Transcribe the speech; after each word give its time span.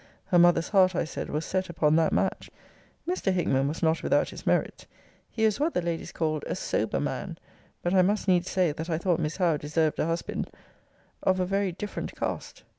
Her 0.25 0.39
mother's 0.39 0.69
heart, 0.69 0.95
I 0.95 1.03
said, 1.03 1.29
was 1.29 1.45
set 1.45 1.69
upon 1.69 1.95
that 1.95 2.11
match: 2.11 2.49
Mr. 3.07 3.31
Hickman 3.31 3.67
was 3.67 3.83
not 3.83 4.01
without 4.01 4.29
his 4.31 4.47
merits: 4.47 4.87
he 5.29 5.45
was 5.45 5.59
what 5.59 5.75
the 5.75 5.81
ladies 5.83 6.11
called 6.11 6.43
a 6.47 6.55
SOBER 6.55 6.99
man: 6.99 7.37
but 7.83 7.93
I 7.93 8.01
must 8.01 8.27
needs 8.27 8.49
say, 8.49 8.71
that 8.71 8.89
I 8.89 8.97
thought 8.97 9.19
Miss 9.19 9.37
Howe 9.37 9.57
deserved 9.57 9.99
a 9.99 10.07
husband 10.07 10.49
of 11.21 11.39
a 11.39 11.45
very 11.45 11.71
different 11.71 12.15
cast! 12.15 12.63